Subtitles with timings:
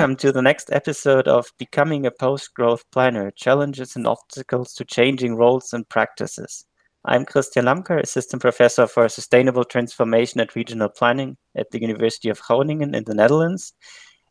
[0.00, 4.84] Welcome to the next episode of Becoming a Post Growth Planner Challenges and Obstacles to
[4.84, 6.64] Changing Roles and Practices.
[7.04, 12.40] I'm Christian Lamker, Assistant Professor for Sustainable Transformation at Regional Planning at the University of
[12.40, 13.74] Groningen in the Netherlands.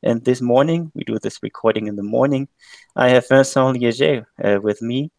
[0.04, 2.48] And this morning, we do this recording in the morning,
[2.96, 5.12] I have Vincent Liegey uh, with me,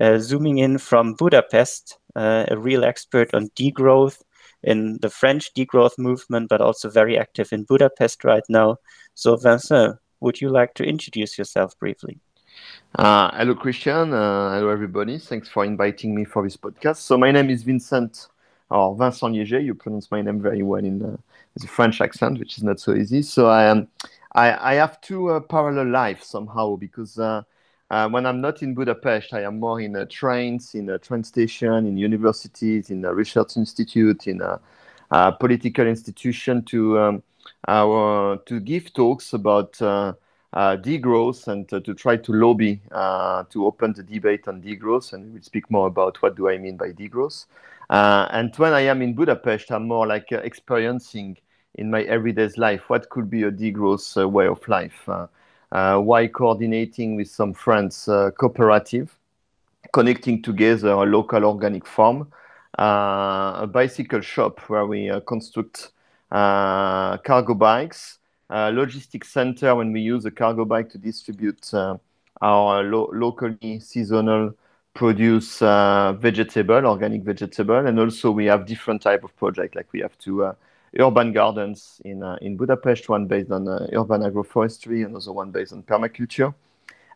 [0.00, 4.22] uh, zooming in from Budapest, uh, a real expert on degrowth
[4.62, 8.76] in the French degrowth movement, but also very active in Budapest right now.
[9.14, 12.20] So, Vincent, would you like to introduce yourself briefly?
[12.96, 14.12] Uh, hello, Christian.
[14.12, 15.18] Uh, hello, everybody.
[15.18, 16.96] Thanks for inviting me for this podcast.
[16.96, 18.28] So, my name is Vincent,
[18.70, 19.64] or Vincent Liegey.
[19.64, 21.18] You pronounce my name very well in the,
[21.56, 23.22] the French accent, which is not so easy.
[23.22, 23.88] So, I am.
[24.34, 27.18] I, I have two uh, parallel lives somehow because
[27.92, 30.98] uh, uh, when I'm not in Budapest, I am more in uh, trains, in a
[30.98, 34.58] train station, in universities, in a research institute, in a,
[35.10, 37.22] a political institution to um,
[37.68, 40.14] uh, to give talks about uh,
[40.52, 42.80] uh, degrowth and to try to lobby
[43.50, 45.12] to open the debate on degrowth.
[45.12, 47.46] And we'll speak more about what do I mean by degrowth.
[47.90, 51.36] and when I am in Budapest, I'm more like experiencing
[51.74, 55.08] in my everyday life what could be a degrowth way of life.
[55.72, 59.16] Uh, while coordinating with some friends uh, cooperative,
[59.90, 62.30] connecting together a local organic farm,
[62.78, 65.92] uh, a bicycle shop where we construct
[66.30, 68.18] cargo bikes,
[68.50, 71.72] a logistics center when we use a cargo bike to distribute
[72.42, 74.54] our lo locally seasonal
[74.92, 79.74] produce uh, vegetable, organic vegetable, and also we have different type of project.
[79.74, 80.52] Like we have to uh,
[80.98, 85.72] urban gardens in, uh, in Budapest, one based on uh, urban agroforestry, another one based
[85.72, 86.54] on permaculture,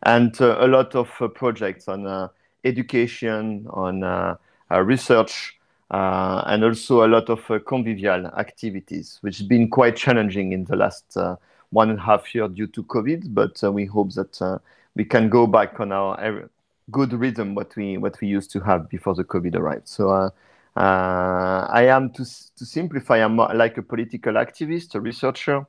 [0.03, 2.27] and uh, a lot of uh, projects on uh,
[2.63, 4.35] education, on uh,
[4.83, 5.57] research,
[5.89, 11.17] and also a lot of convivial activities, which has been quite challenging in the last
[11.69, 14.59] one and a half year due to COVID, but we hope that
[14.95, 16.49] we can go back on our
[16.91, 19.87] good rhythm what we what we used to have before the COVID arrived.
[19.87, 20.29] So uh,
[20.79, 25.65] I am, to, to simplify, I'm like a political activist, a researcher,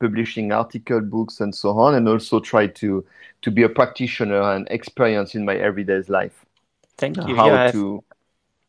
[0.00, 3.04] publishing article, books, and so on, and also try to
[3.42, 6.44] to be a practitioner and experience in my everyday life.
[6.98, 7.34] Thank you.
[7.36, 8.04] How yeah, to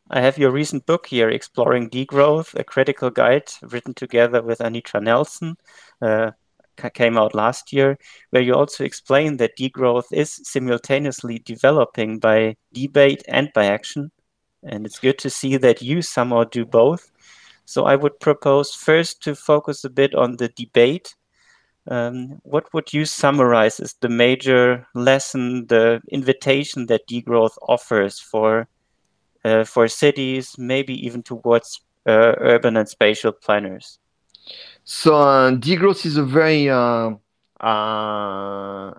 [0.10, 5.02] I have your recent book here, Exploring Degrowth, a critical guide written together with Anitra
[5.02, 5.56] Nelson,
[6.02, 6.32] uh,
[6.94, 7.98] came out last year,
[8.32, 14.12] where you also explain that degrowth is simultaneously developing by debate and by action,
[14.64, 17.12] and it's good to see that you somehow do both.
[17.66, 21.16] So I would propose first to focus a bit on the debate.
[21.88, 28.68] Um, what would you summarize as the major lesson, the invitation that degrowth offers for
[29.44, 33.98] uh, for cities, maybe even towards uh, urban and spatial planners?
[34.84, 37.12] So uh, degrowth is a very uh,
[37.60, 38.94] uh,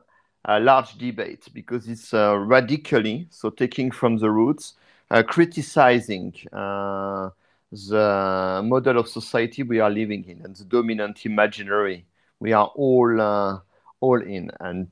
[0.44, 4.74] a large debate because it's uh, radically so taking from the roots
[5.20, 7.28] criticizing uh,
[7.70, 12.06] the model of society we are living in and the dominant imaginary
[12.40, 13.58] we are all uh,
[14.00, 14.50] all in.
[14.60, 14.88] And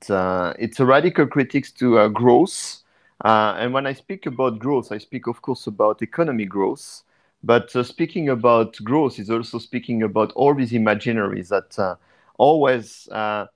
[0.58, 2.82] it's a radical critics to growth.
[3.24, 7.02] And when i speak about growth i speak of course about economic growth.
[7.42, 11.96] But uh, speaking about growth is also speaking about all these imaginaries that uh,
[12.36, 13.46] always uh,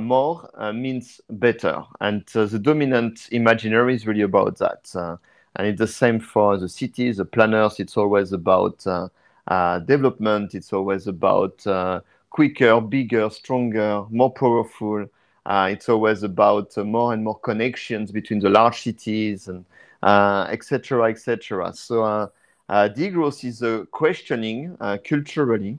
[0.00, 1.84] more means better.
[2.00, 5.18] And the dominant imaginary is really about that
[5.56, 7.80] and it's the same for the cities, the planners.
[7.80, 9.08] It's always about uh,
[9.48, 10.54] uh, development.
[10.54, 12.00] It's always about uh,
[12.30, 15.06] quicker, bigger, stronger, more powerful.
[15.46, 19.64] it's always about more and more connections between the large cities and
[20.02, 21.10] etc.
[21.10, 21.72] etc.
[21.72, 22.28] So uh,
[22.68, 24.76] degrowth is a questioning
[25.08, 25.78] culturally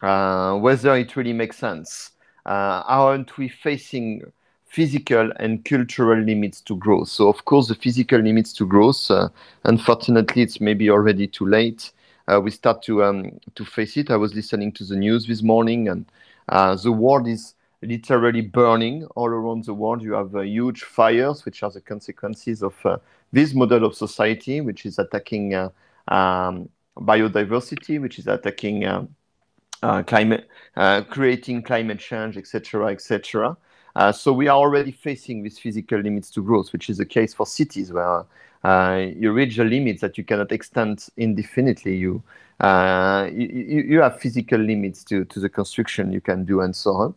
[0.00, 2.12] whether it really makes sense.
[2.46, 4.22] aren't we facing
[4.68, 7.08] physical and cultural limits to growth.
[7.08, 9.28] So, of course, the physical limits to growth, uh,
[9.64, 11.90] unfortunately, it's maybe already too late.
[12.28, 14.10] Uh, we start to um, to face it.
[14.10, 16.04] I was listening to the news this morning, and
[16.50, 20.02] uh, the world is literally burning all around the world.
[20.02, 22.98] You have uh, huge fires, which are the consequences of uh,
[23.32, 25.70] this model of society, which is attacking uh,
[26.08, 26.68] um,
[26.98, 28.84] biodiversity, which is attacking
[30.06, 30.48] climate,
[31.08, 33.56] creating climate change, etc., etc.
[33.96, 37.34] Uh, so we are already facing these physical limits to growth, which is the case
[37.34, 38.24] for cities where
[38.64, 41.96] uh, you reach a limit that you cannot extend indefinitely.
[41.96, 42.22] You,
[42.60, 46.94] uh, you, you have physical limits to, to the construction you can do and so
[46.94, 47.14] on.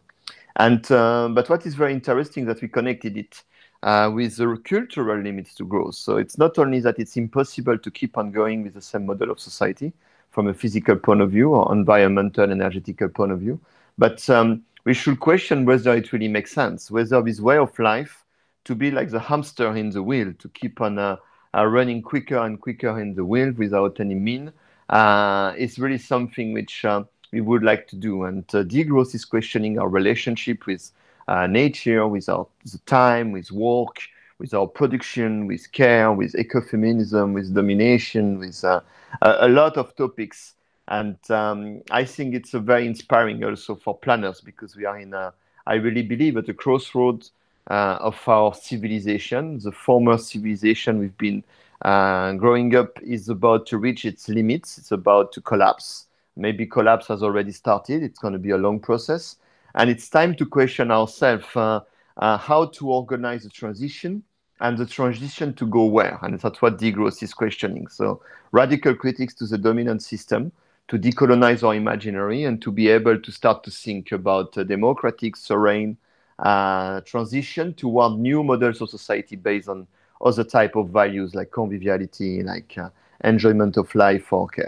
[0.57, 3.44] And uh, but what is very interesting that we connected it
[3.83, 5.95] uh, with the cultural limits to growth.
[5.95, 9.31] So it's not only that it's impossible to keep on going with the same model
[9.31, 9.94] of society
[10.29, 13.59] from a physical point of view or environmental, energetical point of view,
[13.97, 18.24] but um, we should question whether it really makes sense, whether this way of life
[18.66, 21.18] to be like the hamster in the wheel, to keep on uh,
[21.56, 24.51] uh, running quicker and quicker in the wheel without any mean,
[24.89, 28.24] uh, is really something which uh, we would like to do.
[28.24, 30.92] And uh, degrowth is questioning our relationship with
[31.27, 33.98] uh, nature, with our the time, with work,
[34.38, 40.54] with our production, with care, with ecofeminism, with domination, with a, lot of topics.
[40.91, 45.13] And um, I think it's a very inspiring also for planners because we are in
[45.13, 45.33] a,
[45.65, 47.31] I really believe at the crossroads
[47.69, 49.57] uh, of our civilization.
[49.59, 51.45] The former civilization we've been
[51.83, 54.77] uh, growing up is about to reach its limits.
[54.77, 56.07] It's about to collapse.
[56.35, 58.03] Maybe collapse has already started.
[58.03, 59.38] It's going to be a long process.
[59.75, 61.79] And it's time to question ourselves uh,
[62.17, 64.23] uh, how to organize the transition
[64.59, 66.19] and the transition to go where.
[66.21, 67.88] And that's what degrowth is questioning.
[67.88, 68.21] So,
[68.51, 70.51] radical critics to the dominant system
[70.91, 75.38] to decolonize our imaginary and to be able to start to think about a democratic,
[75.38, 75.95] serene
[76.39, 79.88] uh, transition toward new models of society based on
[80.19, 82.89] other type of values like conviviality, like uh,
[83.23, 84.67] enjoyment of life or care.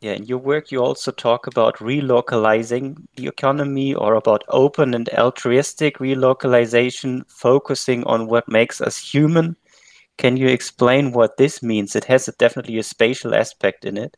[0.00, 5.08] Yeah, in your work, you also talk about relocalizing the economy or about open and
[5.18, 9.56] altruistic relocalization, focusing on what makes us human.
[10.16, 11.96] Can you explain what this means?
[11.96, 14.16] It has a, definitely a spatial aspect in it.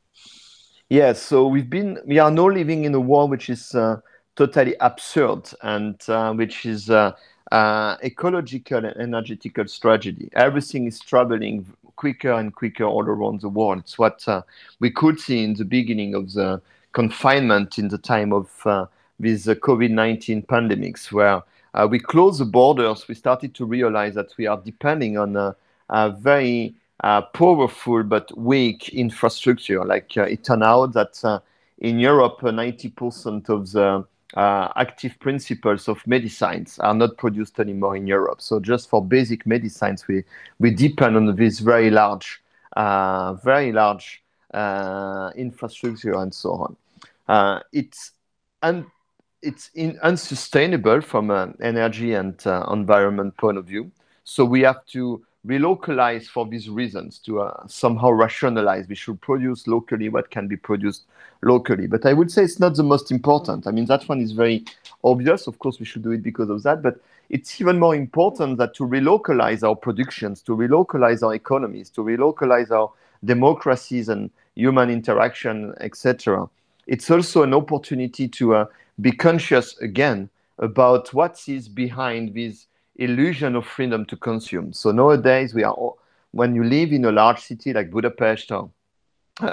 [0.92, 3.96] Yes, so we've been, we are now living in a world which is uh,
[4.36, 7.12] totally absurd and uh, which is uh,
[7.50, 10.28] uh, ecological and energetical tragedy.
[10.34, 11.64] Everything is traveling
[11.96, 13.78] quicker and quicker all around the world.
[13.78, 14.42] It's what uh,
[14.80, 16.60] we could see in the beginning of the
[16.92, 18.84] confinement in the time of uh,
[19.18, 21.42] these uh, COVID-19 pandemics, where
[21.88, 23.08] we closed the borders.
[23.08, 25.56] We started to realize that we are depending on a,
[25.88, 29.84] a very uh, powerful but weak infrastructure.
[29.84, 31.42] Like uh, it turned out that
[31.78, 34.04] in Europe, 90% of the
[34.34, 38.40] uh, active principles of medicines are not produced anymore in Europe.
[38.40, 40.24] So just for basic medicines, we,
[40.58, 42.42] we depend on this very large,
[42.76, 44.22] uh, very large
[44.54, 46.76] uh, infrastructure and so on.
[47.28, 48.12] Uh, it's
[48.62, 48.90] un-
[49.42, 53.90] it's in, unsustainable from an energy and uh, environment point of view.
[54.22, 58.86] So we have to relocalize for these reasons to uh, somehow rationalize.
[58.88, 61.04] We should produce locally what can be produced
[61.42, 61.86] locally.
[61.86, 63.66] But I would say it's not the most important.
[63.66, 64.64] I mean, that one is very
[65.02, 65.46] obvious.
[65.46, 66.82] Of course, we should do it because of that.
[66.82, 72.02] But it's even more important that to relocalize our productions, to relocalize our economies, to
[72.02, 72.92] relocalize our
[73.24, 76.48] democracies and human interaction, etc.
[76.86, 78.64] It's also an opportunity to uh,
[79.00, 80.28] be conscious again
[80.58, 82.66] about what is behind these
[83.02, 84.72] illusion of freedom to consume.
[84.72, 85.98] So nowadays, we are all,
[86.32, 88.70] when you live in a large city like Budapest or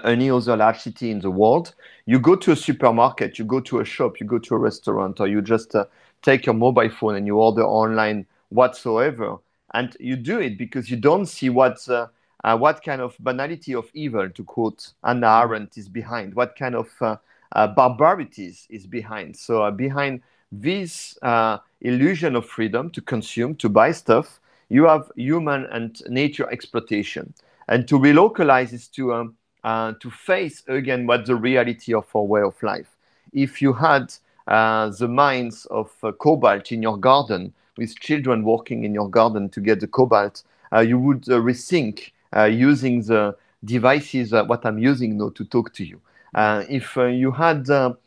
[0.03, 1.73] any other large city in the world,
[2.05, 5.19] you go to a supermarket, you go to a shop, you go to a restaurant,
[5.19, 5.85] or you just uh,
[6.21, 9.37] take your mobile phone and you order online whatsoever.
[9.73, 12.07] And you do it because you don't see what, uh,
[12.43, 16.75] uh, what kind of banality of evil, to quote Hannah Arendt, is behind, what kind
[16.75, 16.87] of
[17.55, 19.35] uh, uh, barbarities is behind.
[19.35, 21.17] So uh, behind this
[21.81, 27.33] illusion of freedom to consume, to buy stuff, you have human and nature exploitation.
[27.67, 32.23] And to relocalize is to, um, uh, to face again what the reality of our
[32.23, 32.87] way of life.
[33.33, 34.13] If you had
[34.47, 39.49] uh, the mines of uh, cobalt in your garden, with children working in your garden
[39.49, 44.79] to get the cobalt, uh, you would uh, rethink uh, using the devices, what I'm
[44.79, 46.01] using now to talk to you.
[46.35, 47.97] If you had the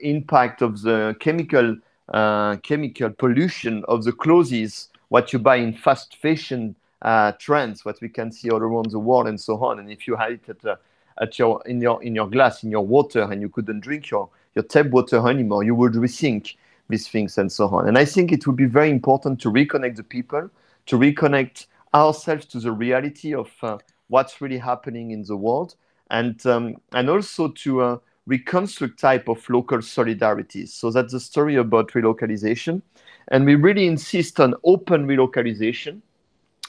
[0.00, 1.76] impact of the chemical
[2.10, 8.00] uh, chemical pollution of the clothes, what you buy in fast fashion uh, trends, what
[8.00, 9.78] we can see all around the world and so on.
[9.78, 10.76] And if you had it at, uh,
[11.20, 14.28] at your in your in your glass, in your water, and you couldn't drink your
[14.54, 16.56] your tap water anymore, you would rethink
[16.88, 17.86] these things and so on.
[17.86, 20.50] And I think it would be very important to reconnect the people,
[20.86, 23.78] to reconnect ourselves to the reality of uh,
[24.10, 25.74] what's really happening in the world,
[26.10, 30.68] and um, and also to uh, reconstruct type of local solidarities.
[30.68, 32.82] So that's the story about relocalization.
[33.28, 36.00] And we really insist on open relocalization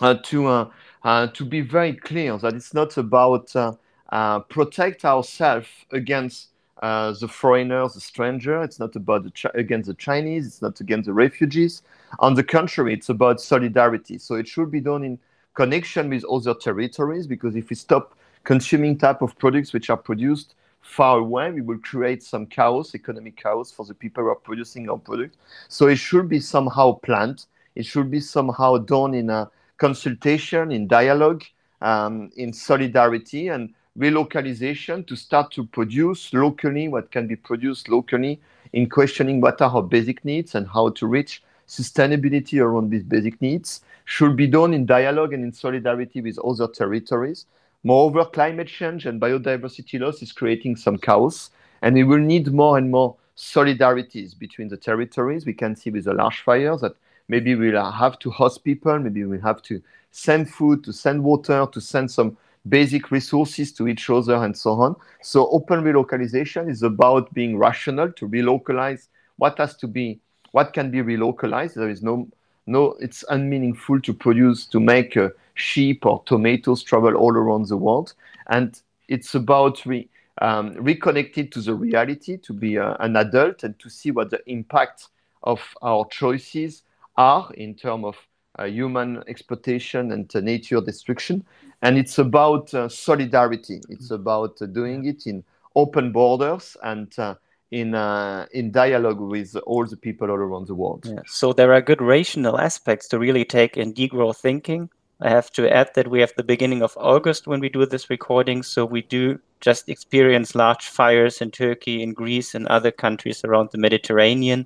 [0.01, 0.69] uh, to, uh,
[1.03, 3.73] uh, to be very clear that it's not about uh,
[4.09, 6.47] uh, protect ourselves against
[6.81, 8.63] the foreigners, the stranger.
[8.63, 10.47] It's not about the against the Chinese.
[10.47, 11.83] It's not against the refugees.
[12.19, 14.17] On the contrary, it's about solidarity.
[14.17, 15.19] So it should be done in
[15.53, 20.55] connection with other territories because if we stop consuming type of products which are produced
[20.81, 24.89] far away, we will create some chaos, economic chaos for the people who are producing
[24.89, 25.37] our product.
[25.67, 27.45] So it should be somehow planned.
[27.75, 31.43] It should be somehow done in a consultation, in dialogue,
[31.81, 38.39] um, in solidarity, and relocalization to start to produce locally what can be produced locally
[38.73, 43.41] in questioning what are our basic needs and how to reach sustainability around these basic
[43.41, 47.45] needs should be done in dialogue and in solidarity with other territories.
[47.83, 51.49] Moreover, climate change and biodiversity loss is creating some chaos,
[51.81, 55.45] and we will need more and more solidarities between the territories.
[55.45, 56.95] We can see with the large fires that
[57.29, 61.65] maybe we'll have to host people, maybe we'll have to send food, to send water,
[61.71, 62.37] to send some
[62.67, 64.95] basic resources to each other and so on.
[65.21, 70.19] So open relocalization is about being rational to relocalize what has to be,
[70.51, 71.75] what can be relocalized.
[71.75, 72.27] There is no,
[72.67, 77.77] no, it's unmeaningful to produce, to make uh, sheep or tomatoes travel all around the
[77.77, 78.13] world.
[78.47, 80.09] And it's about re,
[80.41, 84.41] um, reconnected to the reality, to be uh, an adult and to see what the
[84.49, 85.07] impact
[85.43, 86.83] of our choices
[87.17, 88.15] are in terms of
[88.59, 91.43] uh, human exploitation and uh, nature destruction.
[91.81, 93.81] And it's about uh, solidarity.
[93.89, 95.43] It's about uh, doing it in
[95.75, 97.35] open borders and uh,
[97.71, 101.05] in uh, in dialogue with all the people all around the world.
[101.05, 101.21] Yeah.
[101.25, 104.89] So there are good rational aspects to really take in degrowth thinking.
[105.21, 108.09] I have to add that we have the beginning of August when we do this
[108.09, 113.43] recording, so we do just experience large fires in Turkey, in Greece, and other countries
[113.45, 114.65] around the Mediterranean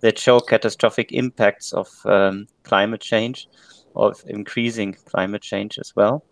[0.00, 3.48] that show catastrophic impacts of um, climate change,
[3.96, 6.24] of increasing climate change as well.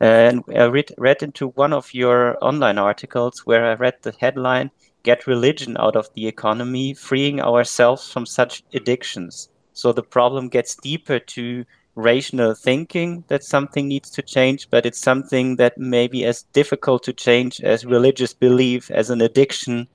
[0.00, 4.70] And I read, read into one of your online articles where I read the headline
[5.08, 9.48] Get Religion Out of the Economy, Freeing Ourselves from Such Addictions.
[9.72, 15.00] So the problem gets deeper to rational thinking that something needs to change, but it's
[15.00, 19.88] something that may be as difficult to change as religious belief, as an addiction.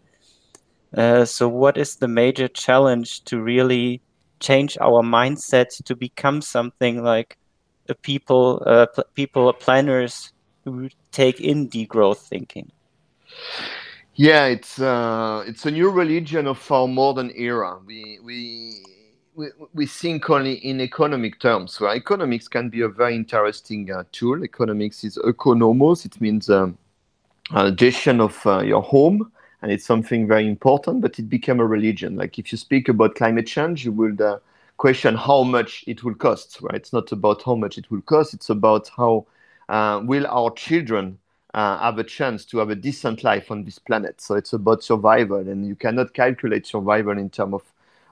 [0.98, 4.01] Uh, so, what is the major challenge to really
[4.39, 7.38] change our mindset to become something like
[7.88, 12.72] a people, uh, pl people, planners who take in degrowth thinking?
[14.15, 17.79] Yeah, it's uh, it's a new religion of our modern era.
[17.86, 18.84] We we
[19.36, 21.74] we, we think only in economic terms.
[21.74, 24.43] So economics can be a very interesting uh, tool.
[24.43, 26.05] Economics is economos.
[26.05, 26.77] It means um,
[27.51, 29.32] uh, gestion of uh, your home,
[29.63, 31.01] and it's something very important.
[31.01, 32.15] But it became a religion.
[32.15, 34.38] Like if you speak about climate change, you will uh,
[34.77, 36.60] question how much it will cost.
[36.62, 36.75] Right?
[36.75, 38.36] It's not about how much it will cost.
[38.36, 39.25] It's about how
[39.70, 41.17] uh, will our children
[41.53, 44.22] uh, have a chance to have a decent life on this planet.
[44.22, 47.63] So it's about survival, and you cannot calculate survival in terms of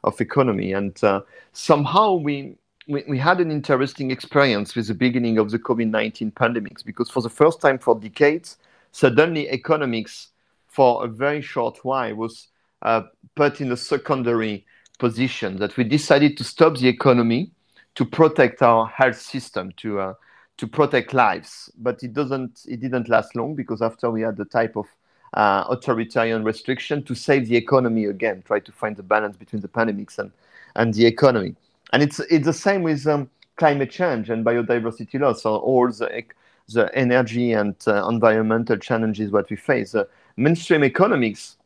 [0.03, 0.73] of economy.
[0.73, 1.21] And uh,
[1.53, 2.55] somehow we,
[2.87, 7.21] we, we had an interesting experience with the beginning of the COVID-19 pandemics because for
[7.21, 8.57] the first time for decades,
[8.91, 10.29] suddenly economics
[10.67, 12.47] for a very short while was
[12.81, 13.03] uh,
[13.35, 14.65] put in a secondary
[14.97, 17.51] position that we decided to stop the economy
[17.95, 20.13] to protect our health system to uh,
[20.61, 24.45] to protect lives but it doesn't it didn't last long because after we had the
[24.45, 24.85] type of
[25.33, 29.67] uh, authoritarian restriction to save the economy again, try to find the balance between the
[29.67, 30.31] pandemics and,
[30.75, 31.55] and the economy.
[31.93, 36.23] And it's, it's the same with um, climate change and biodiversity loss, or all the,
[36.69, 39.95] the energy and uh, environmental challenges what we face.
[39.95, 41.57] Uh, mainstream economics,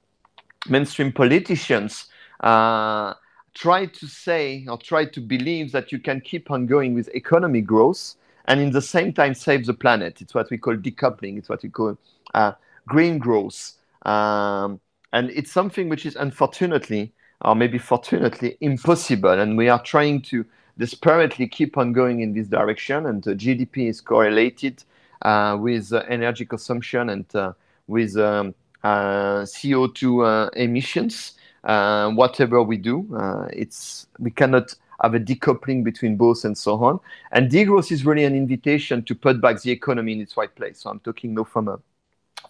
[0.68, 2.06] mainstream politicians
[2.42, 3.14] uh,
[3.54, 7.66] try to say or try to believe that you can keep on going with economic
[7.66, 8.16] growth
[8.48, 10.22] and in the same time save the planet.
[10.22, 11.38] It's what we call decoupling.
[11.38, 11.98] It's what we call
[12.34, 12.54] uh,
[12.88, 13.74] green growth.
[14.04, 14.80] Um,
[15.14, 17.12] and it's something which is unfortunately,
[17.42, 19.32] or maybe fortunately, impossible.
[19.32, 20.46] And we are trying to
[20.78, 23.06] desperately keep on going in this direction.
[23.06, 24.84] And GDP is correlated
[25.22, 27.54] uh, with uh, energy consumption and uh,
[27.88, 31.34] with um, uh, CO2 uh, emissions.
[31.64, 33.08] Whatever we do,
[33.52, 34.76] it's we cannot
[35.06, 37.00] have a decoupling between both and so on.
[37.32, 40.82] And degrowth is really an invitation to put back the economy in its right place.
[40.82, 41.80] So I'm talking now from a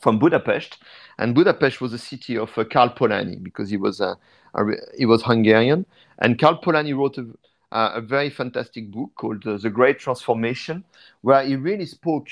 [0.01, 0.77] from Budapest,
[1.17, 4.15] and Budapest was the city of uh, Karl Polanyi because he was uh,
[4.53, 4.63] a,
[4.97, 5.85] he was Hungarian,
[6.19, 7.25] and Karl Polanyi wrote a,
[7.71, 10.83] a very fantastic book called uh, The Great Transformation,
[11.21, 12.27] where he really spoke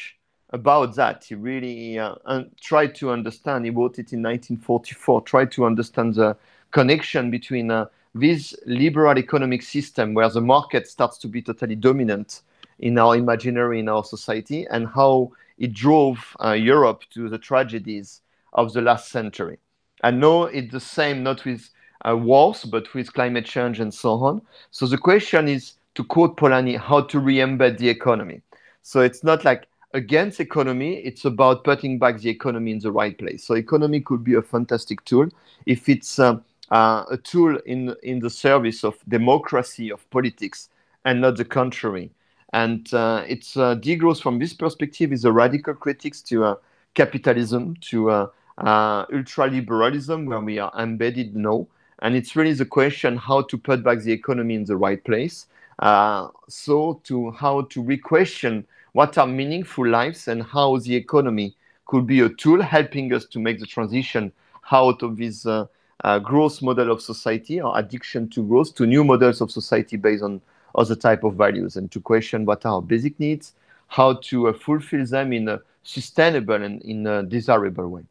[0.50, 1.24] about that.
[1.24, 3.66] He really uh, tried to understand.
[3.66, 5.22] He wrote it in 1944.
[5.22, 6.36] Tried to understand the
[6.72, 12.42] connection between uh, this liberal economic system, where the market starts to be totally dominant
[12.80, 18.22] in our imaginary in our society, and how it drove uh, Europe to the tragedies
[18.54, 19.58] of the last century.
[20.04, 21.70] And now it's the same, not with
[22.08, 24.42] uh, wars, but with climate change and so on.
[24.72, 28.42] So the question is, to quote Polanyi, how to re-embed the economy.
[28.82, 33.18] So it's not like against economy, it's about putting back the economy in the right
[33.18, 33.46] place.
[33.46, 35.30] So economy could be a fantastic tool
[35.66, 36.40] if it's uh,
[36.72, 40.70] uh, a tool in, in the service of democracy, of politics,
[41.06, 42.10] and not the contrary.
[42.54, 46.56] And uh, it's uh, degrowth from this perspective is a radical critique to uh,
[46.94, 48.28] capitalism, to uh,
[48.60, 51.68] uh, ultra-liberalism, where we are embedded now.
[52.00, 55.48] And it's really the question how to put back the economy in the right place.
[55.82, 61.56] So to how to re-question what are meaningful lives and how the economy
[61.86, 64.32] could be a tool helping us to make the transition
[64.72, 65.66] out of this uh,
[66.04, 70.24] uh, growth model of society or addiction to growth to new models of society based
[70.24, 70.42] on
[70.76, 73.54] other type of values and to question what are our basic needs,
[73.88, 78.04] how to uh, fulfill them in a sustainable and in a desirable way.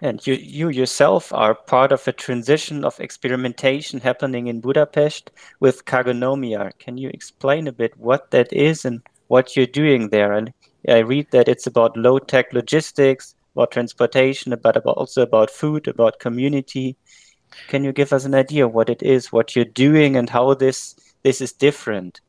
[0.00, 5.86] And you, you yourself are part of a transition of experimentation happening in Budapest with
[5.86, 6.70] Cargonomia.
[6.78, 10.32] Can you explain a bit what that is and what you're doing there?
[10.32, 10.52] And
[10.88, 15.88] I read that it's about low tech logistics, about transportation, but about also about food,
[15.88, 16.96] about community.
[17.66, 20.94] Can you give us an idea what it is, what you're doing, and how this
[21.24, 22.20] this is different?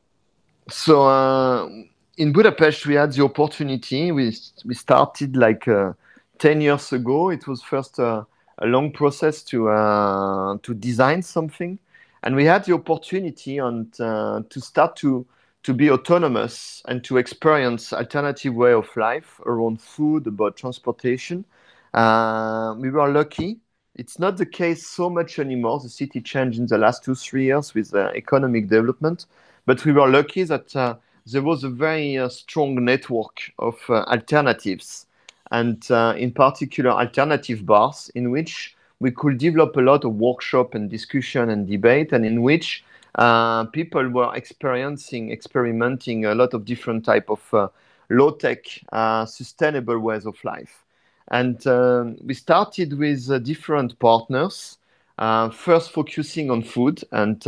[0.70, 1.70] So uh,
[2.18, 4.12] in Budapest, we had the opportunity.
[4.12, 5.94] We we started like uh,
[6.40, 7.30] ten years ago.
[7.30, 8.24] It was first uh,
[8.58, 11.78] a long process to uh, to design something,
[12.24, 15.28] and we had the opportunity and uh, to start to
[15.64, 21.46] to be autonomous and to experience alternative way of life around food, about transportation.
[21.94, 23.60] Uh, we were lucky.
[23.96, 25.80] It's not the case so much anymore.
[25.80, 29.26] The city changed in the last two, three years with uh, economic development.
[29.66, 34.04] But we were lucky that uh, there was a very uh, strong network of uh,
[34.04, 35.06] alternatives,
[35.52, 40.76] and uh, in particular, alternative bars in which we could develop a lot of workshop
[40.76, 42.84] and discussion and debate, and in which
[43.16, 47.68] uh, people were experiencing, experimenting a lot of different type of uh,
[48.10, 50.84] low-tech, uh, sustainable ways of life.
[51.32, 54.78] And um, we started with uh, different partners,
[55.18, 57.46] uh, first focusing on food and,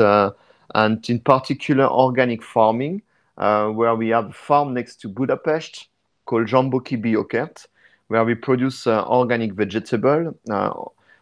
[0.76, 3.02] and in particular organic farming,
[3.36, 5.88] where we have a farm next to Budapest
[6.26, 7.66] called Zsamboki Biokert,
[8.08, 10.36] where we produce organic vegetable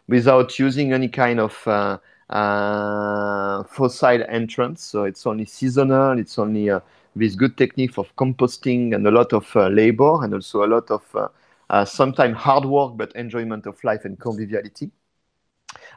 [0.08, 2.00] without using any kind of
[2.30, 4.82] uh, fossil entrance.
[4.82, 6.18] So it's only seasonal.
[6.18, 6.80] It's only uh,
[7.14, 10.90] with good technique of composting and a lot of uh, labor and also a lot
[10.90, 11.28] of uh,
[11.68, 14.90] uh, sometimes hard work, but enjoyment of life and conviviality.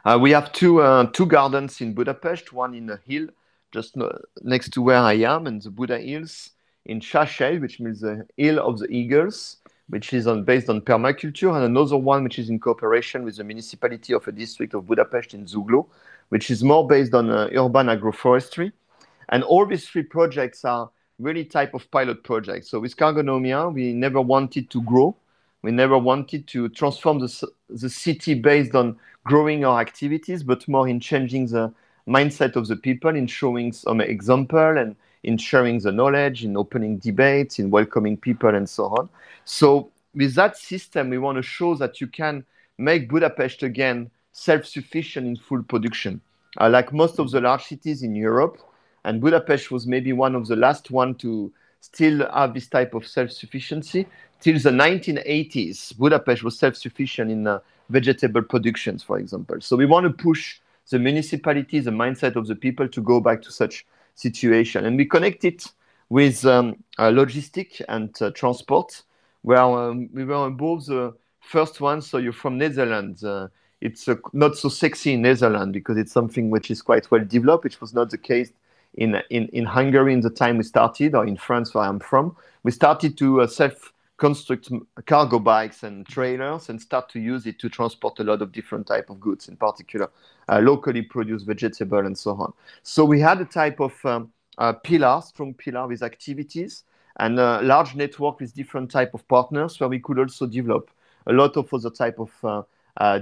[0.04, 0.80] Uh, we have two
[1.12, 2.52] two gardens in Budapest.
[2.52, 3.28] One in a hill
[3.72, 3.96] just
[4.42, 6.50] next to where I am, in the Buda Hills
[6.84, 9.56] in Sas-hegy, which means the Hill of the Eagles
[9.88, 13.44] which is on, based on permaculture, and another one which is in cooperation with the
[13.44, 15.86] municipality of a district of Budapest in Zugló,
[16.28, 18.72] which is more based on uh, urban agroforestry.
[19.28, 22.70] And all these three projects are really type of pilot projects.
[22.70, 25.16] So with Cargonomia, we never wanted to grow.
[25.62, 30.86] We never wanted to transform the, the city based on growing our activities, but more
[30.88, 31.72] in changing the
[32.06, 36.98] mindset of the people, in showing some example and in sharing the knowledge, in opening
[36.98, 39.08] debates, in welcoming people, and so on.
[39.46, 42.44] So with that system, we want to show that you can
[42.76, 46.20] make Budapest again self-sufficient in food production.
[46.60, 48.58] Uh, like most of the large cities in Europe,
[49.04, 53.06] and Budapest was maybe one of the last one to still have this type of
[53.06, 54.06] self-sufficiency.
[54.40, 59.60] Till the 1980s, Budapest was self-sufficient in uh, vegetable productions, for example.
[59.60, 60.58] So we want to push
[60.90, 64.84] the municipality, the mindset of the people to go back to such situation.
[64.84, 65.70] And we connect it
[66.08, 67.12] with um, uh,
[67.88, 69.02] and uh, transport,
[69.42, 72.02] where um, we were both the first one.
[72.02, 73.22] So you're from Netherlands.
[73.22, 73.48] Uh,
[73.84, 77.82] it's not so sexy in Netherlands because it's something which is quite well developed, which
[77.82, 78.50] was not the case
[78.94, 82.34] in, in, in Hungary in the time we started, or in France where I'm from.
[82.62, 84.70] We started to uh, self construct
[85.04, 88.86] cargo bikes and trailers and start to use it to transport a lot of different
[88.86, 90.08] type of goods, in particular
[90.48, 92.54] uh, locally produced vegetable and so on.
[92.82, 94.32] So we had a type of um,
[94.82, 96.84] pillar, strong pillar with activities
[97.18, 100.90] and a large network with different type of partners where we could also develop
[101.26, 102.62] a lot of other type of uh,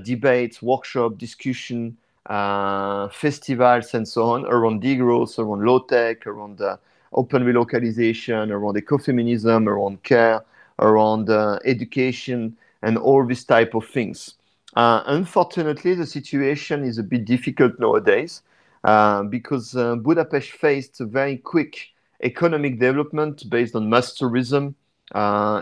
[0.03, 6.77] debates, workshop, discussion, uh, festivals, and so on around degrowth, around low tech, around uh,
[7.13, 10.45] open relocalization, around ecofeminism, around care,
[10.79, 14.35] around uh, education, and all these type of things.
[14.75, 18.43] Uh, unfortunately, the situation is a bit difficult nowadays
[18.85, 21.89] uh, because Budapest faced a very quick
[22.23, 24.75] economic development based on mass tourism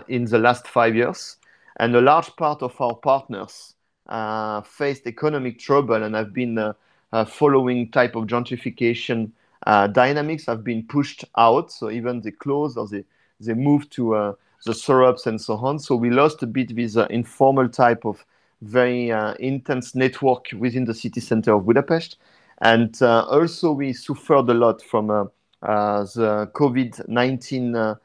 [0.07, 1.37] in the last five years.
[1.77, 3.80] And a large part of our partners uh,
[4.11, 6.73] Uh, faced economic trouble and have been uh,
[7.13, 9.31] uh, following type of gentrification
[9.65, 11.71] uh, dynamics have been pushed out.
[11.71, 13.05] So even they closed or they,
[13.39, 14.33] they moved to uh,
[14.65, 15.79] the syrups and so on.
[15.79, 18.25] So we lost a bit this informal type of
[18.61, 22.17] very intense network within the city center of Budapest.
[22.61, 27.95] And also we suffered a lot from the COVID 19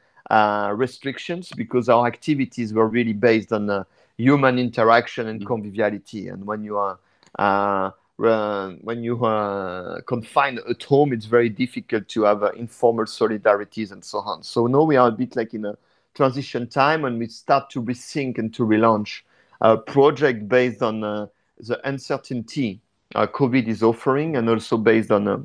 [0.73, 3.85] restrictions because our activities were really based on
[4.17, 5.45] human interaction and mm.
[5.45, 6.27] conviviality.
[6.27, 6.99] And when you are
[7.37, 13.91] uh, when you are confined at home, it's very difficult to have uh, informal solidarities
[13.91, 14.41] and so on.
[14.41, 15.77] So now we are a bit like in a
[16.15, 19.21] transition time and we start to rethink and to relaunch
[19.61, 21.27] a project based on uh,
[21.59, 22.81] the uncertainty
[23.13, 25.37] uh, COVID is offering and also based on uh,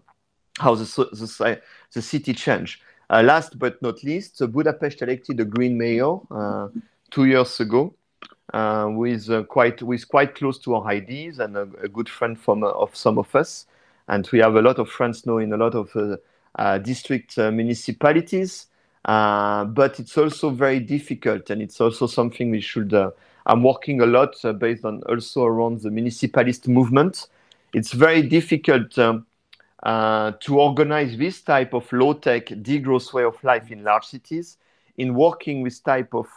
[0.58, 1.61] how the, the,
[1.92, 2.80] the city changed.
[3.11, 6.16] Uh, last but not least, Budapest elected a green mayor
[7.11, 7.94] two years ago
[8.53, 12.38] uh, with uh, quite with quite close to our ideas and a, a good friend
[12.38, 13.67] from uh, of some of us.
[14.09, 16.17] And we have a lot of friends now in a lot of uh,
[16.57, 18.67] uh, district uh, municipalities.
[19.05, 22.93] but it's also very difficult, and it's also something we should.
[23.45, 27.29] I'm working a lot based on also around the municipalist movement.
[27.73, 28.99] It's very difficult.
[28.99, 29.27] Um,
[29.85, 34.57] to organize this type of low-tech degrowth way of life in large cities,
[34.97, 36.29] in working with type of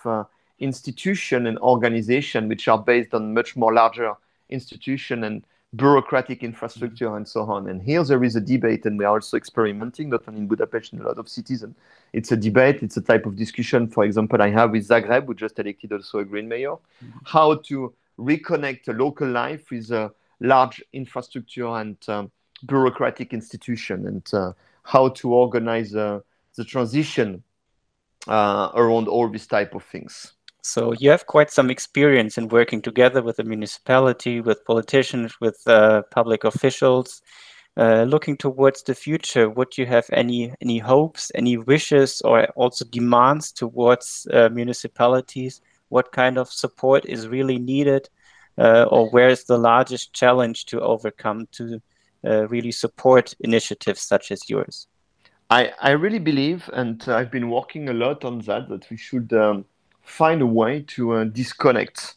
[0.59, 4.13] institution and organization which are based on much more larger
[4.49, 7.67] institution and bureaucratic infrastructure and so on.
[7.67, 10.93] And here there is a debate, and we are also experimenting, not only in Budapest,
[10.93, 11.63] in a lot of cities.
[11.63, 11.75] And
[12.13, 15.33] it's a debate, it's a type of discussion, for example, I have with Zagreb, who
[15.33, 17.19] just elected also a green mayor, mm-hmm.
[17.25, 22.31] how to reconnect a local life with a large infrastructure and um,
[22.65, 26.19] bureaucratic institution, and uh, how to organize uh,
[26.55, 27.43] the transition
[28.27, 30.33] uh, around all these type of things.
[30.65, 35.61] So you have quite some experience in working together with the municipality, with politicians, with
[35.67, 37.21] uh, public officials.
[37.77, 42.83] Uh, looking towards the future, would you have any any hopes, any wishes, or also
[42.85, 45.61] demands towards uh, municipalities?
[45.89, 48.09] What kind of support is really needed,
[48.57, 51.79] uh, or where is the largest challenge to overcome to
[52.25, 54.87] uh, really support initiatives such as yours?
[55.51, 59.31] I, I really believe, and I've been working a lot on that, that we should
[59.31, 59.65] um,
[60.05, 62.15] find a way to uh, disconnect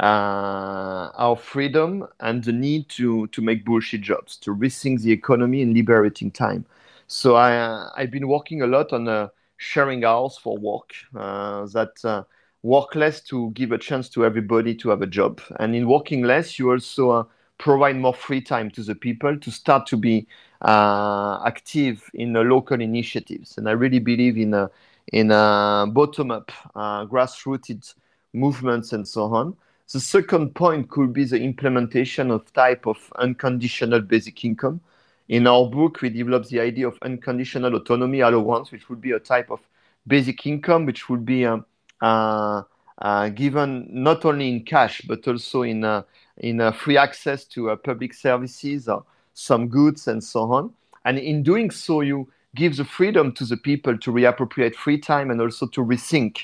[0.00, 5.62] uh, our freedom and the need to, to make bullshit jobs, to rethink the economy
[5.62, 6.64] and liberating time.
[7.06, 11.66] So I, uh, I've been working a lot on uh, sharing hours for work, uh,
[11.66, 12.24] that uh,
[12.62, 15.40] work less to give a chance to everybody to have a job.
[15.60, 19.86] And in working less, you also provide more free time to the people to start
[19.86, 20.26] to be
[20.62, 23.56] active in the local initiatives.
[23.56, 24.68] And I really believe in
[25.12, 27.94] in uh, bottom-up, uh, grassrooted
[28.32, 29.56] movements and so on.
[29.92, 34.80] The second point could be the implementation of type of unconditional basic income.
[35.28, 39.20] In our book, we developed the idea of unconditional autonomy allowance, which would be a
[39.20, 39.60] type of
[40.06, 41.64] basic income, which would be um,
[42.00, 42.62] uh,
[42.98, 46.02] uh, given not only in cash but also in uh,
[46.38, 50.72] in uh, free access to uh, public services, or some goods, and so on.
[51.04, 55.30] And in doing so, you gives the freedom to the people to reappropriate free time
[55.30, 56.38] and also to rethink,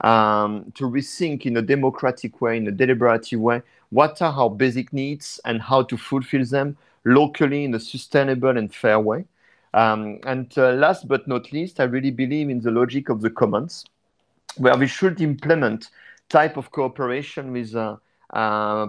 [0.00, 4.92] um, to rethink in a democratic way, in a deliberative way, what are our basic
[4.92, 9.24] needs and how to fulfill them locally in a sustainable and fair way.
[9.74, 13.30] Um, and uh, last but not least, I really believe in the logic of the
[13.30, 13.84] commons,
[14.56, 15.90] where we should implement
[16.28, 17.98] type of cooperation with a,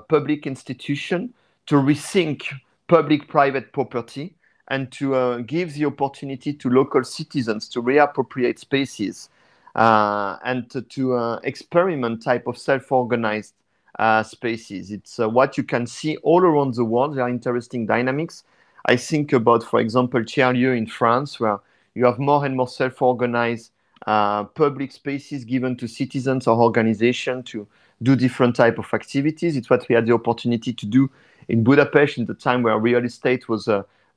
[0.10, 1.34] public institution
[1.65, 2.44] to rethink
[2.88, 4.34] public-private property
[4.70, 9.30] and to uh, give the opportunity to local citizens to reappropriate spaces
[9.76, 13.54] uh, and to, to uh, experiment type of self-organized
[13.98, 14.92] uh, spaces.
[14.92, 17.16] It's uh, what you can see all around the world.
[17.16, 18.44] There are interesting dynamics.
[18.86, 21.60] I think about, for example, Tiers-Lieux in France, where
[21.96, 23.72] you have more and more self-organized
[24.08, 27.68] uh, public spaces given to citizens or organizations to
[28.02, 29.58] do different type of activities.
[29.58, 31.10] It's what we had the opportunity to do
[31.50, 33.68] in Budapest in the time where real estate was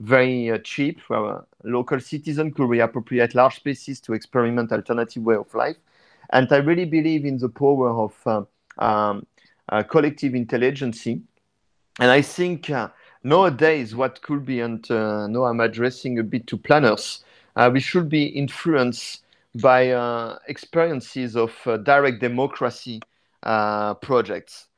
[0.03, 5.55] very uh, cheap where local citizens could reappropriate large spaces to experiment alternative way of
[5.55, 5.77] life.
[6.31, 8.43] And I really believe in the power of uh,
[8.85, 9.27] um,
[9.69, 11.07] uh, collective intelligence.
[11.07, 11.23] And
[12.01, 12.88] I think uh,
[13.23, 17.81] nowadays what could be, and uh, now I'm addressing a bit to planners, uh, we
[17.81, 19.23] should be influenced
[19.57, 21.53] by experiences of
[21.85, 23.01] direct democracy
[23.43, 24.69] projects.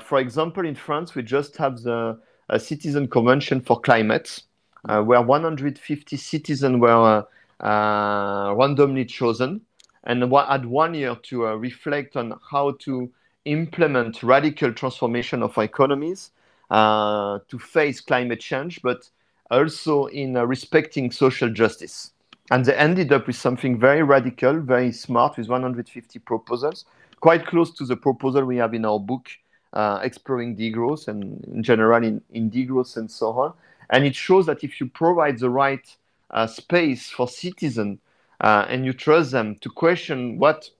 [0.00, 2.16] for example, in France, we just have the
[2.58, 4.49] Citizen Convention for Climate, uh,
[4.82, 7.26] where 150 citizens were
[7.60, 9.60] uh, uh, randomly chosen
[10.04, 13.10] and had one year to reflect on how to
[13.44, 16.30] implement radical transformation of economies
[16.70, 19.08] to face climate change, but
[19.50, 22.12] also in respecting social justice.
[22.50, 26.84] And they ended up with something very radical, very smart, with 150 proposals,
[27.20, 29.28] quite close to the proposal we have in our book,
[29.72, 33.52] uh, Exploring Degrowth, and in general in, in Degrowth and so on.
[33.90, 35.84] And it shows that if you provide the right
[36.30, 37.98] uh, space for citizens
[38.40, 40.70] uh, and you trust them to question what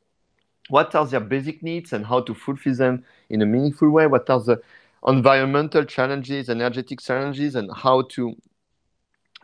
[0.68, 4.30] what are their basic needs and how to fulfill them in a meaningful way what
[4.30, 4.60] are the
[5.08, 8.36] environmental challenges energetic challenges and how to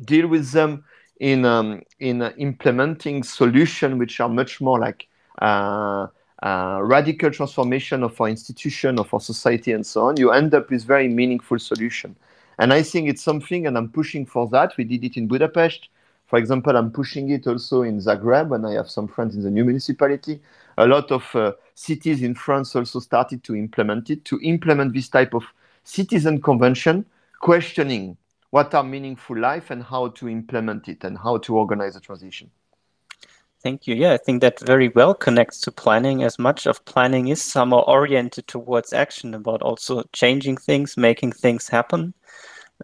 [0.04, 0.84] deal with them
[1.18, 5.08] in um, in uh, implementing solutions which are much more like
[5.40, 6.06] uh,
[6.42, 10.70] uh, radical transformation of our institution, of our society, and so on, you end up
[10.70, 12.14] with very meaningful solution.
[12.58, 14.76] And I think it's something, and I'm pushing for that.
[14.76, 15.88] We did it in Budapest.
[16.26, 19.50] For example, I'm pushing it also in Zagreb, and I have some friends in the
[19.50, 20.40] new municipality.
[20.78, 25.08] A lot of uh, cities in France also started to implement it, to implement this
[25.08, 25.44] type of
[25.84, 27.06] citizen convention,
[27.40, 28.16] questioning
[28.50, 32.50] what are meaningful life and how to implement it and how to organize a transition.
[33.66, 33.96] Thank you.
[33.96, 37.80] Yeah, I think that very well connects to planning as much of planning is somehow
[37.88, 42.14] oriented towards action about also changing things, making things happen.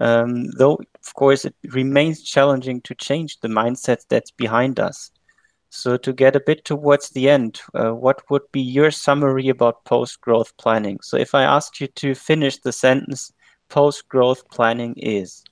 [0.00, 5.12] Um, though, of course, it remains challenging to change the mindset that's behind us.
[5.70, 9.84] So to get a bit towards the end, uh, what would be your summary about
[9.84, 10.98] post-growth planning?
[11.00, 13.32] So if I asked you to finish the sentence,
[13.68, 15.44] post-growth planning is?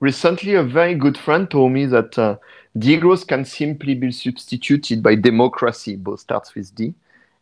[0.00, 2.36] Recently, a very good friend told me that uh,
[2.78, 6.94] degrowth can simply be substituted by democracy, both starts with D.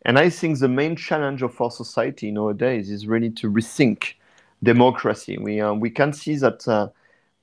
[0.02, 4.14] And I think the main challenge of our society nowadays is really to rethink
[4.60, 5.38] democracy.
[5.38, 6.88] We, uh, we can see that uh,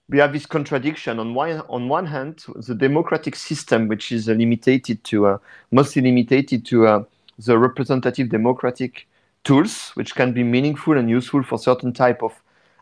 [0.09, 1.17] we have this contradiction.
[1.19, 5.37] On one, on one hand, the democratic system, which is limited to, uh,
[5.71, 7.03] mostly limited to uh,
[7.39, 9.07] the representative democratic
[9.45, 12.33] tools, which can be meaningful and useful for certain type of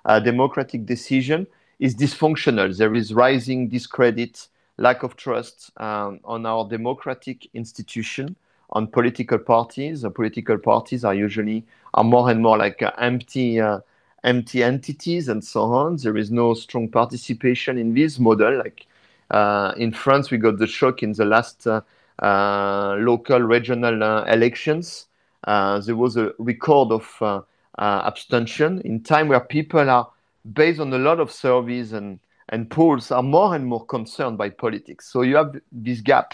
[0.06, 1.46] uh, democratic decision,
[1.80, 2.76] is dysfunctional.
[2.76, 8.36] There is rising discredit lack of trust um, on our democratic institution,
[8.72, 10.02] on political parties.
[10.02, 13.80] The political parties are usually are more and more like uh, empty, uh,
[14.24, 15.98] empty entities and so on.
[15.98, 18.58] There is no strong participation in this model.
[18.58, 18.88] Like
[19.30, 21.82] uh, in France, we got the shock in the last uh,
[22.20, 25.08] uh, local regional uh, elections.
[25.46, 27.44] there was a record of
[27.78, 30.08] abstention in time where people are
[30.52, 34.50] based on a lot of surveys and and polls are more and more concerned by
[34.50, 35.08] politics.
[35.08, 36.34] So you have this gap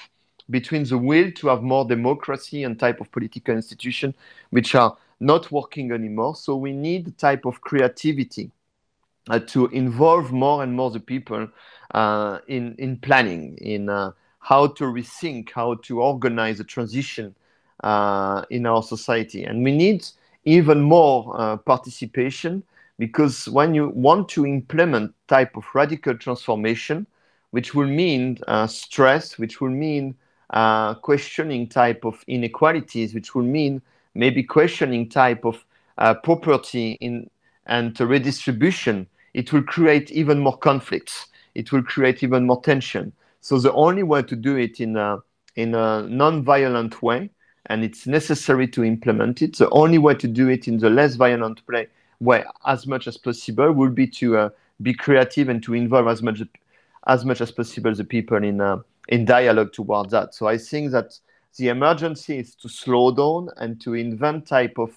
[0.49, 4.15] between the will to have more democracy and type of political institution
[4.49, 6.35] which are not working anymore.
[6.35, 8.51] So we need a type of creativity
[9.29, 11.47] uh, to involve more and more the people
[11.93, 17.35] uh, in, in planning, in uh, how to rethink, how to organize a transition
[17.83, 19.43] uh, in our society.
[19.43, 20.07] And we need
[20.45, 22.63] even more uh, participation
[22.99, 27.07] because when you want to implement type of radical transformation
[27.49, 30.13] which will mean uh, stress which will mean
[30.51, 33.81] uh, questioning type of inequalities which will mean
[34.13, 35.65] maybe questioning type of
[35.97, 37.27] uh, property in
[37.65, 41.27] and redistribution it will create even more conflicts.
[41.55, 43.13] It will create even more tension.
[43.41, 45.19] So the only way to do it in a,
[45.55, 47.29] in a non-violent way
[47.67, 51.15] and it's necessary to implement it the only way to do it in the less
[51.15, 51.87] violent way
[52.19, 54.49] way as much as possible would be to uh,
[54.81, 56.41] be creative and to involve as much
[57.07, 58.77] as much as possible the people in uh,
[59.07, 60.33] in dialogue towards that.
[60.33, 61.17] So I think that
[61.57, 64.91] the emergency is to slow down and to invent type of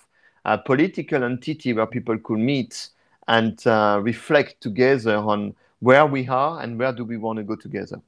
[0.45, 2.89] uh, political entity where people could meet
[3.29, 7.57] and uh, reflect together on where we are and where do we want to go
[7.57, 8.01] together.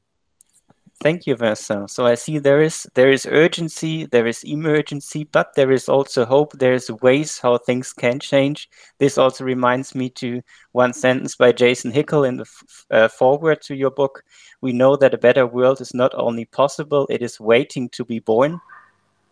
[1.00, 1.90] Thank you, Vincent.
[1.90, 6.24] So I see there is there is urgency, there is emergency, but there is also
[6.24, 6.52] hope.
[6.52, 8.70] There is ways how things can change.
[8.98, 10.40] This also reminds me to
[10.72, 12.46] one sentence by Jason Hickel in the
[12.90, 14.22] uh, foreword to your book.
[14.60, 18.20] We know that a better world is not only possible; it is waiting to be
[18.20, 18.60] born.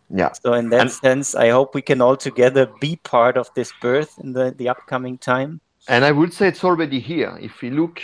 [0.09, 0.33] Yeah.
[0.33, 3.71] So in that and sense, I hope we can all together be part of this
[3.81, 5.61] birth in the the upcoming time.
[5.87, 7.37] And I would say it's already here.
[7.41, 8.01] If we look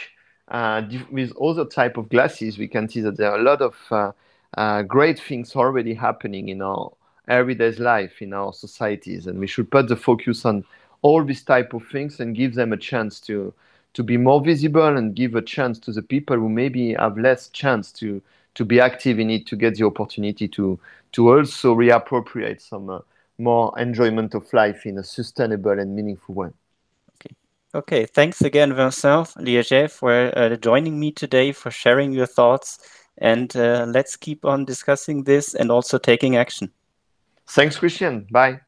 [0.50, 0.82] uh,
[1.12, 4.12] with other type of glasses, we can see that there are a lot of uh,
[4.58, 6.92] uh, great things already happening in our
[7.28, 10.64] everyday life, in our societies, and we should put the focus on
[11.02, 13.54] all these type of things and give them a chance to
[13.94, 17.50] to be more visible and give a chance to the people who maybe have less
[17.50, 18.22] chance to
[18.56, 20.80] to be active in it to get the opportunity to
[21.12, 23.00] to also reappropriate some uh,
[23.38, 26.50] more enjoyment of life in a sustainable and meaningful way.
[27.76, 32.80] Okay, thanks again, Vincent Liegey, for uh, joining me today, for sharing your thoughts,
[33.20, 36.72] and uh, let's keep on discussing this and also taking action.
[37.48, 38.26] Thanks, Christian.
[38.32, 38.62] Bye.